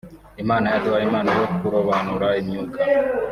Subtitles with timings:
[0.43, 2.77] Imana yaduhaye impano yo kurobanura imyuka